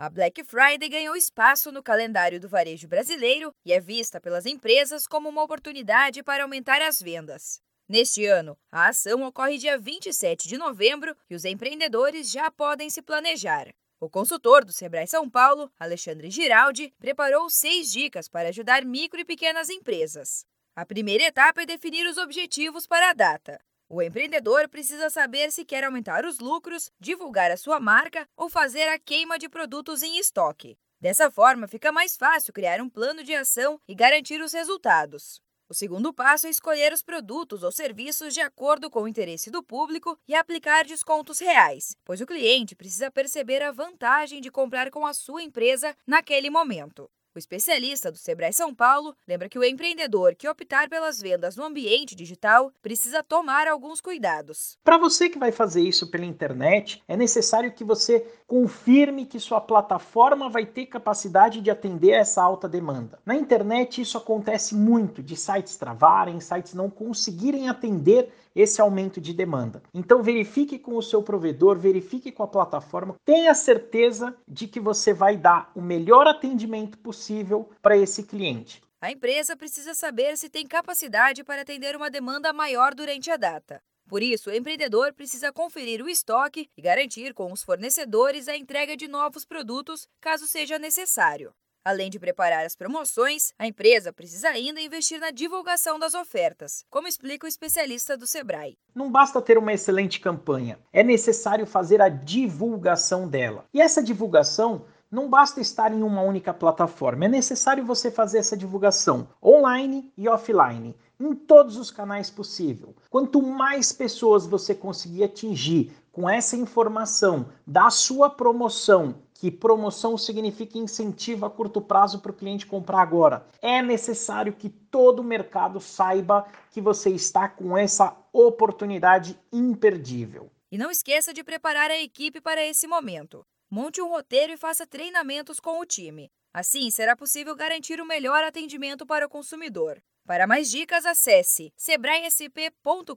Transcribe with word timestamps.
A 0.00 0.08
Black 0.08 0.44
Friday 0.44 0.88
ganhou 0.88 1.16
espaço 1.16 1.72
no 1.72 1.82
calendário 1.82 2.38
do 2.38 2.48
varejo 2.48 2.86
brasileiro 2.86 3.52
e 3.64 3.72
é 3.72 3.80
vista 3.80 4.20
pelas 4.20 4.46
empresas 4.46 5.08
como 5.08 5.28
uma 5.28 5.42
oportunidade 5.42 6.22
para 6.22 6.44
aumentar 6.44 6.80
as 6.80 7.02
vendas. 7.02 7.60
Neste 7.88 8.24
ano, 8.24 8.56
a 8.70 8.86
ação 8.86 9.24
ocorre 9.24 9.58
dia 9.58 9.76
27 9.76 10.46
de 10.46 10.56
novembro 10.56 11.16
e 11.28 11.34
os 11.34 11.44
empreendedores 11.44 12.30
já 12.30 12.48
podem 12.48 12.88
se 12.88 13.02
planejar. 13.02 13.74
O 13.98 14.08
consultor 14.08 14.64
do 14.64 14.72
Sebrae 14.72 15.08
São 15.08 15.28
Paulo, 15.28 15.68
Alexandre 15.76 16.30
Giraldi, 16.30 16.94
preparou 17.00 17.50
seis 17.50 17.90
dicas 17.90 18.28
para 18.28 18.50
ajudar 18.50 18.84
micro 18.84 19.18
e 19.18 19.24
pequenas 19.24 19.68
empresas. 19.68 20.46
A 20.76 20.86
primeira 20.86 21.24
etapa 21.24 21.62
é 21.62 21.66
definir 21.66 22.06
os 22.06 22.18
objetivos 22.18 22.86
para 22.86 23.10
a 23.10 23.14
data. 23.14 23.60
O 23.90 24.02
empreendedor 24.02 24.68
precisa 24.68 25.08
saber 25.08 25.50
se 25.50 25.64
quer 25.64 25.82
aumentar 25.82 26.26
os 26.26 26.40
lucros, 26.40 26.90
divulgar 27.00 27.50
a 27.50 27.56
sua 27.56 27.80
marca 27.80 28.28
ou 28.36 28.50
fazer 28.50 28.86
a 28.86 28.98
queima 28.98 29.38
de 29.38 29.48
produtos 29.48 30.02
em 30.02 30.18
estoque. 30.18 30.76
Dessa 31.00 31.30
forma, 31.30 31.66
fica 31.66 31.90
mais 31.90 32.14
fácil 32.14 32.52
criar 32.52 32.82
um 32.82 32.90
plano 32.90 33.24
de 33.24 33.34
ação 33.34 33.80
e 33.88 33.94
garantir 33.94 34.42
os 34.42 34.52
resultados. 34.52 35.40
O 35.70 35.74
segundo 35.74 36.12
passo 36.12 36.46
é 36.46 36.50
escolher 36.50 36.92
os 36.92 37.02
produtos 37.02 37.62
ou 37.62 37.72
serviços 37.72 38.34
de 38.34 38.42
acordo 38.42 38.90
com 38.90 39.04
o 39.04 39.08
interesse 39.08 39.50
do 39.50 39.62
público 39.62 40.18
e 40.28 40.34
aplicar 40.34 40.84
descontos 40.84 41.38
reais, 41.38 41.96
pois 42.04 42.20
o 42.20 42.26
cliente 42.26 42.76
precisa 42.76 43.10
perceber 43.10 43.62
a 43.62 43.72
vantagem 43.72 44.42
de 44.42 44.50
comprar 44.50 44.90
com 44.90 45.06
a 45.06 45.14
sua 45.14 45.42
empresa 45.42 45.96
naquele 46.06 46.50
momento. 46.50 47.10
O 47.34 47.38
especialista 47.38 48.10
do 48.10 48.16
Sebrae 48.16 48.52
São 48.52 48.74
Paulo 48.74 49.14
lembra 49.26 49.48
que 49.48 49.58
o 49.58 49.64
empreendedor 49.64 50.34
que 50.34 50.48
optar 50.48 50.88
pelas 50.88 51.20
vendas 51.20 51.56
no 51.56 51.64
ambiente 51.64 52.16
digital 52.16 52.72
precisa 52.80 53.22
tomar 53.22 53.68
alguns 53.68 54.00
cuidados. 54.00 54.78
Para 54.82 54.96
você 54.96 55.28
que 55.28 55.38
vai 55.38 55.52
fazer 55.52 55.82
isso 55.82 56.10
pela 56.10 56.24
internet, 56.24 57.02
é 57.06 57.16
necessário 57.16 57.72
que 57.72 57.84
você 57.84 58.26
confirme 58.46 59.26
que 59.26 59.38
sua 59.38 59.60
plataforma 59.60 60.48
vai 60.48 60.64
ter 60.64 60.86
capacidade 60.86 61.60
de 61.60 61.70
atender 61.70 62.12
essa 62.12 62.42
alta 62.42 62.66
demanda. 62.66 63.18
Na 63.26 63.36
internet, 63.36 64.00
isso 64.00 64.16
acontece 64.16 64.74
muito, 64.74 65.22
de 65.22 65.36
sites 65.36 65.76
travarem, 65.76 66.40
sites 66.40 66.72
não 66.72 66.88
conseguirem 66.88 67.68
atender 67.68 68.32
esse 68.56 68.80
aumento 68.80 69.20
de 69.20 69.32
demanda. 69.32 69.82
Então 69.94 70.22
verifique 70.22 70.78
com 70.78 70.96
o 70.96 71.02
seu 71.02 71.22
provedor, 71.22 71.78
verifique 71.78 72.32
com 72.32 72.42
a 72.42 72.48
plataforma, 72.48 73.14
tenha 73.24 73.54
certeza 73.54 74.34
de 74.48 74.66
que 74.66 74.80
você 74.80 75.12
vai 75.12 75.36
dar 75.36 75.70
o 75.76 75.80
melhor 75.80 76.26
atendimento 76.26 76.98
possível 77.28 77.68
para 77.82 77.96
esse 77.96 78.22
cliente. 78.22 78.82
A 79.00 79.12
empresa 79.12 79.56
precisa 79.56 79.94
saber 79.94 80.36
se 80.36 80.48
tem 80.48 80.66
capacidade 80.66 81.44
para 81.44 81.62
atender 81.62 81.94
uma 81.94 82.10
demanda 82.10 82.52
maior 82.52 82.94
durante 82.94 83.30
a 83.30 83.36
data. 83.36 83.80
Por 84.08 84.22
isso, 84.22 84.48
o 84.48 84.54
empreendedor 84.54 85.12
precisa 85.12 85.52
conferir 85.52 86.02
o 86.02 86.08
estoque 86.08 86.68
e 86.76 86.82
garantir 86.82 87.34
com 87.34 87.52
os 87.52 87.62
fornecedores 87.62 88.48
a 88.48 88.56
entrega 88.56 88.96
de 88.96 89.06
novos 89.06 89.44
produtos, 89.44 90.08
caso 90.20 90.46
seja 90.46 90.78
necessário. 90.78 91.52
Além 91.84 92.10
de 92.10 92.18
preparar 92.18 92.66
as 92.66 92.74
promoções, 92.74 93.52
a 93.58 93.66
empresa 93.66 94.12
precisa 94.12 94.48
ainda 94.48 94.80
investir 94.80 95.20
na 95.20 95.30
divulgação 95.30 95.98
das 95.98 96.14
ofertas, 96.14 96.84
como 96.90 97.06
explica 97.06 97.46
o 97.46 97.48
especialista 97.48 98.16
do 98.16 98.26
Sebrae. 98.26 98.76
Não 98.94 99.10
basta 99.10 99.40
ter 99.40 99.56
uma 99.56 99.72
excelente 99.72 100.18
campanha, 100.20 100.78
é 100.92 101.02
necessário 101.02 101.66
fazer 101.66 102.00
a 102.00 102.08
divulgação 102.08 103.28
dela. 103.28 103.64
E 103.72 103.80
essa 103.80 104.02
divulgação 104.02 104.84
não 105.10 105.28
basta 105.28 105.60
estar 105.60 105.92
em 105.92 106.02
uma 106.02 106.22
única 106.22 106.52
plataforma, 106.52 107.24
é 107.24 107.28
necessário 107.28 107.84
você 107.84 108.10
fazer 108.10 108.38
essa 108.38 108.56
divulgação 108.56 109.28
online 109.42 110.12
e 110.16 110.28
offline, 110.28 110.94
em 111.18 111.34
todos 111.34 111.76
os 111.76 111.90
canais 111.90 112.30
possível. 112.30 112.94
Quanto 113.10 113.42
mais 113.42 113.92
pessoas 113.92 114.46
você 114.46 114.74
conseguir 114.74 115.24
atingir 115.24 115.92
com 116.12 116.28
essa 116.28 116.56
informação 116.56 117.46
da 117.66 117.90
sua 117.90 118.28
promoção 118.28 119.14
que 119.38 119.52
promoção 119.52 120.18
significa 120.18 120.78
incentivo 120.78 121.46
a 121.46 121.50
curto 121.50 121.80
prazo 121.80 122.18
para 122.18 122.32
o 122.32 122.34
cliente 122.34 122.66
comprar 122.66 123.00
agora. 123.00 123.46
É 123.62 123.80
necessário 123.80 124.52
que 124.52 124.68
todo 124.68 125.20
o 125.20 125.24
mercado 125.24 125.80
saiba 125.80 126.44
que 126.72 126.80
você 126.80 127.10
está 127.10 127.48
com 127.48 127.78
essa 127.78 128.16
oportunidade 128.32 129.38
imperdível. 129.52 130.50
E 130.72 130.76
não 130.76 130.90
esqueça 130.90 131.32
de 131.32 131.44
preparar 131.44 131.88
a 131.88 131.98
equipe 132.00 132.40
para 132.40 132.66
esse 132.66 132.88
momento. 132.88 133.46
Monte 133.70 134.00
um 134.00 134.08
roteiro 134.08 134.52
e 134.52 134.56
faça 134.56 134.86
treinamentos 134.86 135.60
com 135.60 135.78
o 135.78 135.84
time. 135.84 136.30
Assim, 136.54 136.90
será 136.90 137.14
possível 137.14 137.54
garantir 137.54 138.00
o 138.00 138.06
melhor 138.06 138.42
atendimento 138.42 139.04
para 139.04 139.26
o 139.26 139.28
consumidor. 139.28 140.02
Para 140.26 140.46
mais 140.46 140.70
dicas, 140.70 141.04
acesse 141.04 141.72
sebraesp.com.br. 141.76 143.12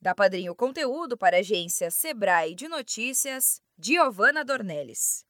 Da 0.00 0.14
Padrinho 0.14 0.54
Conteúdo 0.54 1.16
para 1.16 1.36
a 1.36 1.40
agência 1.40 1.90
Sebrae 1.90 2.54
de 2.54 2.68
Notícias, 2.68 3.60
Giovana 3.78 4.44
Dornelles. 4.44 5.27